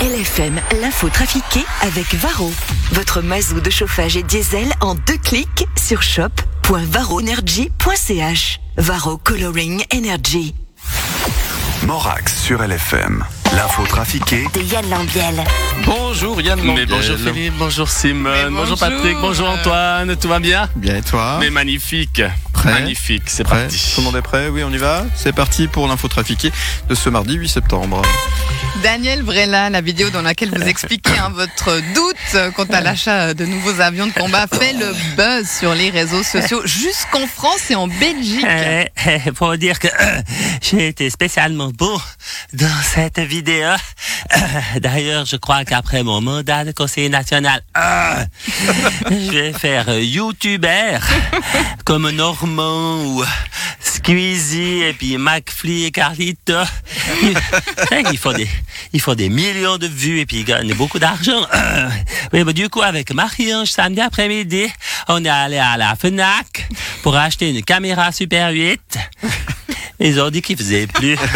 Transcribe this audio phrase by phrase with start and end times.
[0.00, 2.52] LFM, l'info trafiquée avec Varro.
[2.92, 8.60] Votre mazou de chauffage et diesel en deux clics sur shop.varroenergy.ch.
[8.76, 10.54] Varro Coloring Energy.
[11.84, 13.24] Morax sur LFM.
[13.56, 15.42] L'info trafiquée De Yann Lambiel.
[15.84, 16.86] Bonjour Yann Mais Lambiel.
[16.88, 18.78] bonjour Philippe, bonjour Simone, bonjour.
[18.78, 20.68] Patrick, bonjour Antoine, tout va bien?
[20.76, 21.38] Bien et toi?
[21.40, 22.22] Mais magnifique,
[22.58, 23.92] Prêt magnifique, c'est Prêt parti.
[23.94, 26.50] Tout le monde est prêt Oui, on y va C'est parti pour l'info trafiquée
[26.88, 28.02] de ce mardi 8 septembre.
[28.82, 33.44] Daniel Vrela, la vidéo dans laquelle vous expliquez hein, votre doute quant à l'achat de
[33.44, 37.86] nouveaux avions de combat fait le buzz sur les réseaux sociaux jusqu'en France et en
[37.86, 38.44] Belgique.
[38.44, 40.20] Euh, euh, pour dire que euh,
[40.60, 42.00] j'ai été spécialement beau
[42.54, 43.68] dans cette vidéo.
[43.68, 44.38] Euh,
[44.80, 48.24] D'ailleurs, je crois qu'après mon mandat de conseiller national, euh,
[49.10, 51.00] je vais faire youtubeur
[51.84, 52.10] comme
[52.58, 53.24] Ou
[53.80, 56.54] Squeezie et puis McFly et Carlito.
[57.90, 58.48] Eh, Il faut des,
[58.92, 61.46] il faut des millions de vues et puis ils gagnent beaucoup d'argent.
[61.54, 61.88] Euh,
[62.32, 64.66] oui, bah, du coup, avec Marie-Ange, samedi après-midi,
[65.08, 66.68] on est allé à la FNAC
[67.02, 68.80] pour acheter une caméra Super 8.
[70.00, 71.16] Ils ont dit qu'ils faisaient plus.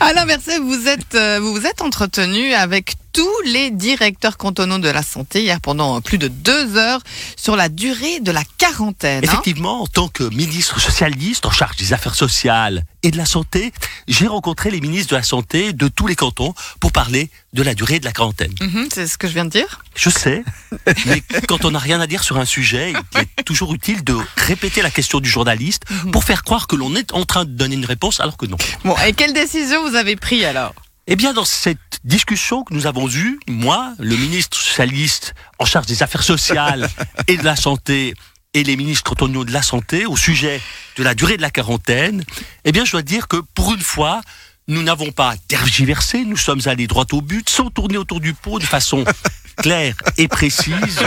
[0.00, 4.88] À l'inverse, vous êtes, euh, vous vous êtes entretenu avec tous les directeurs cantonaux de
[4.88, 7.00] la santé hier pendant plus de deux heures
[7.36, 9.18] sur la durée de la quarantaine.
[9.18, 9.22] hein.
[9.24, 13.72] Effectivement, en tant que ministre socialiste en charge des affaires sociales et de la santé,
[14.08, 17.74] j'ai rencontré les ministres de la santé de tous les cantons pour parler de la
[17.74, 18.52] durée de la quarantaine.
[18.60, 19.82] Mhm, c'est ce que je viens de dire.
[19.96, 20.44] Je sais,
[21.06, 24.16] mais quand on n'a rien à dire sur un sujet, il est toujours utile de
[24.36, 27.74] répéter la question du journaliste pour faire croire que l'on est en train de donner
[27.74, 28.56] une réponse alors que non.
[28.84, 30.74] Bon, et quelle décision vous avez prise alors?
[31.06, 35.86] Eh bien, dans cette discussion que nous avons eue, moi, le ministre socialiste en charge
[35.86, 36.88] des affaires sociales
[37.28, 38.14] et de la santé,
[38.54, 40.60] et les ministres cantonaux de la santé, au sujet
[40.96, 42.24] de la durée de la quarantaine,
[42.64, 44.20] eh bien, je dois dire que pour une fois,
[44.66, 48.58] nous n'avons pas tergiversé, nous sommes allés droit au but, sans tourner autour du pot,
[48.58, 49.04] de façon
[49.56, 51.00] claire et précise.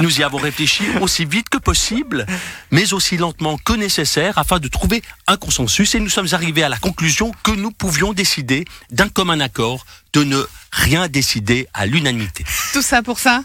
[0.00, 2.26] Nous y avons réfléchi aussi vite que possible,
[2.70, 5.94] mais aussi lentement que nécessaire, afin de trouver un consensus.
[5.94, 10.24] Et nous sommes arrivés à la conclusion que nous pouvions décider d'un commun accord de
[10.24, 12.44] ne rien décider à l'unanimité.
[12.72, 13.42] Tout ça pour ça?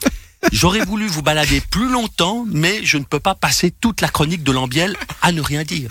[0.52, 4.44] J'aurais voulu vous balader plus longtemps, mais je ne peux pas passer toute la chronique
[4.44, 5.90] de Lambiel à ne rien dire.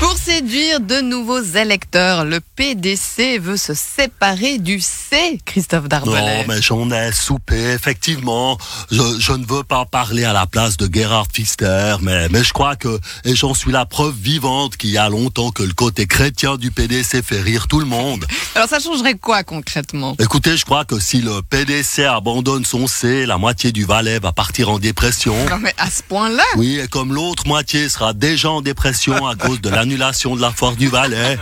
[0.00, 6.44] Pour séduire de nouveaux électeurs, le PDC veut se séparer du C, Christophe Non, Darbelet.
[6.48, 8.58] mais j'en ai soupé, effectivement.
[8.90, 12.52] Je, je ne veux pas parler à la place de Gerhard Pfister, mais, mais je
[12.52, 16.06] crois que, et j'en suis la preuve vivante qu'il y a longtemps que le côté
[16.06, 18.24] chrétien du PDC fait rire tout le monde.
[18.54, 20.14] Alors ça changerait quoi concrètement?
[20.18, 24.32] Écoutez, je crois que si le PDC abandonne son C, la moitié du Valais va
[24.32, 25.34] partir en dépression.
[25.48, 26.44] Non mais à ce point-là?
[26.56, 30.50] Oui, et comme l'autre moitié sera déjà en dépression à cause de l'annulation de la
[30.50, 31.38] foire du Valais,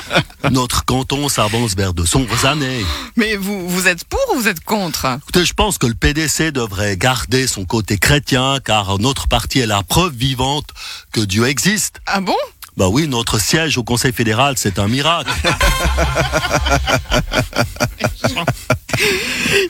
[0.52, 2.84] notre canton s'avance vers de sombres années.
[3.16, 5.06] Mais vous, vous êtes pour ou vous êtes contre?
[5.22, 9.66] Écoutez, je pense que le PDC devrait garder son côté chrétien, car notre parti est
[9.66, 10.68] la preuve vivante
[11.12, 12.00] que Dieu existe.
[12.06, 12.36] Ah bon?
[12.76, 15.30] Bah oui, notre siège au Conseil fédéral, c'est un miracle.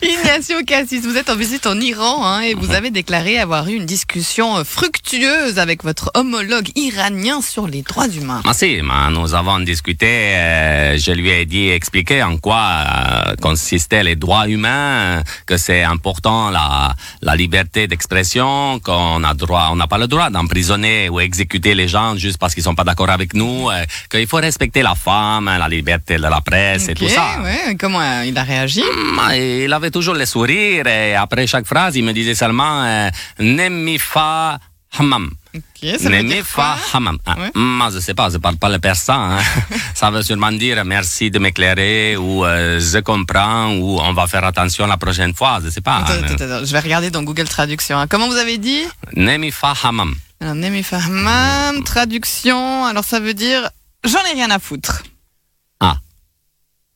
[0.03, 3.75] Ignacio Cassis, vous êtes en visite en Iran hein, et vous avez déclaré avoir eu
[3.75, 8.43] une discussion euh, fructueuse avec votre homologue iranien sur les droits humains.
[8.45, 8.81] Ah si,
[9.11, 14.49] nous avons discuté, euh, je lui ai dit, expliqué en quoi euh, consistaient les droits
[14.49, 20.09] humains, que c'est important la, la liberté d'expression, qu'on a droit, on n'a pas le
[20.09, 23.85] droit d'emprisonner ou exécuter les gens juste parce qu'ils sont pas d'accord avec nous, euh,
[24.11, 27.41] qu'il faut respecter la femme, la liberté de la presse et tout ça.
[27.45, 28.83] ouais, comment euh, il a réagi?
[29.21, 33.09] Ah, Il avait toujours le sourire et après chaque phrase, il me disait seulement euh,
[33.39, 34.59] Nemi fa
[34.99, 35.31] hammam.
[35.55, 35.63] Ok,
[35.99, 37.19] ça veut Nemi dire fa hammam.
[37.27, 37.51] Ah, Ouais.
[37.55, 39.33] Moi, je sais pas, je parle pas le persan.
[39.33, 39.39] hein.
[39.95, 44.45] ça veut sûrement dire merci de m'éclairer ou euh, je comprends ou on va faire
[44.45, 45.99] attention la prochaine fois, je sais pas.
[45.99, 46.27] Attends, hein.
[46.35, 47.99] attends, attends, je vais regarder dans Google Traduction.
[47.99, 48.07] hein.
[48.09, 48.83] Comment vous avez dit?
[49.15, 50.15] Nemi fa hammam.
[50.41, 53.71] Alors, Nemi Fahmam, traduction, alors ça veut dire
[54.05, 55.02] j'en ai rien à foutre.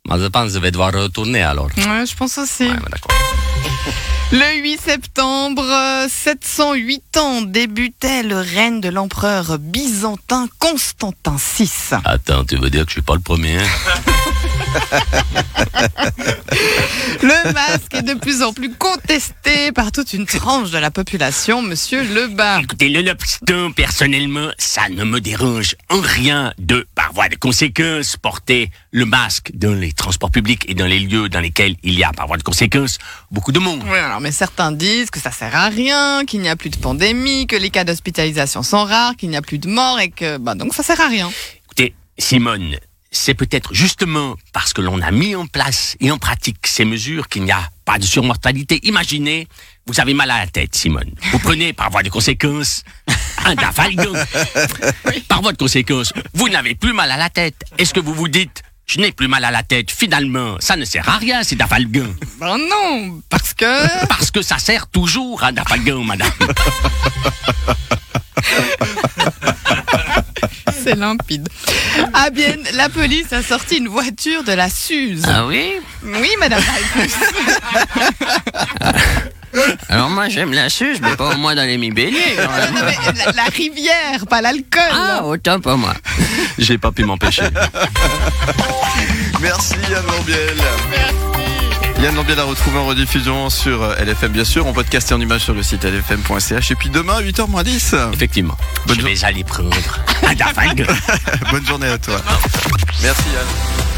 [0.09, 1.69] Moi, je pense que je vais devoir retourner alors.
[1.76, 2.64] Ouais, je pense aussi.
[2.64, 2.76] Ouais.
[4.32, 11.70] Le 8 septembre, euh, 708 ans débutait le règne de l'empereur byzantin Constantin VI.
[12.05, 13.67] Attends, tu veux dire que je suis pas le premier hein?
[17.23, 21.63] Le masque est de plus en plus contesté par toute une tranche de la population,
[21.63, 22.61] monsieur Lebas.
[22.61, 28.17] Écoutez, le lobster, personnellement, ça ne me dérange en rien de, par voie de conséquence,
[28.17, 32.05] porter le masque dans les transports publics et dans les lieux dans lesquels il y
[32.05, 32.99] a, par voie de conséquence,
[33.31, 33.83] beaucoup de monde.
[33.87, 36.77] Oui, alors, mais certains disent que ça sert à rien, qu'il n'y a plus de
[36.77, 40.39] pandémie, que les cas d'hospitalisation sont rares, qu'il n'y a plus de morts et que,
[40.39, 41.31] bah, donc ça sert à rien.
[41.65, 42.77] Écoutez, Simone,
[43.17, 47.29] c'est peut-être justement parce que l'on a mis en place et en pratique ces mesures
[47.29, 48.81] qu'il n'y a pas de surmortalité.
[48.83, 49.49] Imaginez,
[49.87, 51.11] vous avez mal à la tête, Simone.
[51.33, 52.85] Vous prenez par voie de conséquence
[53.45, 54.13] un dafalgan.
[55.29, 57.65] Par voie de conséquence, vous n'avez plus mal à la tête.
[57.79, 60.85] Est-ce que vous vous dites, je n'ai plus mal à la tête, finalement, ça ne
[60.85, 62.07] sert à rien, ces dafalgan.
[62.39, 64.07] Ben non, parce que...
[64.07, 66.31] Parce que ça sert toujours à dafalgan, madame.
[70.87, 71.49] C'est limpide.
[72.15, 75.25] Ah bien, la police a sorti une voiture de la Suze.
[75.27, 75.73] Ah oui
[76.05, 76.62] Oui, madame.
[79.88, 82.37] Alors moi j'aime la suce, mais pas au moins dans les mi-béliers.
[82.37, 84.83] la, la rivière, pas l'alcool.
[84.93, 85.94] Ah, autant pour moi.
[86.59, 87.43] J'ai pas pu m'empêcher.
[89.41, 90.56] Merci Yann Lambiel.
[92.06, 95.20] Yann Lambiel a retrouvé en rediffusion sur euh, LFM bien sûr, en podcast et en
[95.20, 97.97] image sur le site lfm.ch et puis demain 8h 10.
[98.12, 98.56] Effectivement.
[98.87, 99.76] Bonne je vais aller prendre.
[101.50, 102.23] Bonne journée à toi.
[103.03, 103.95] Merci Yann.